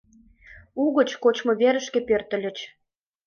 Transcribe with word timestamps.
Угыч 0.83 1.09
кочмыверышке 1.23 1.99
пӧртыльыч. 2.07 2.57